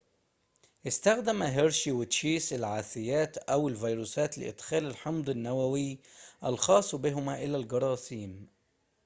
[0.87, 5.99] استخدم هيرشي وتشيس العاثيات أو الفيروسات لإدخال الحمض النوويّ
[6.43, 8.47] الخاصّ بهما إلى الجراثيم